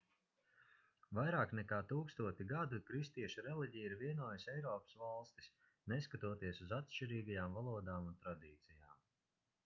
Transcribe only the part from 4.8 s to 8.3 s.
valstis neskatoties uz atšķirīgajām valodām un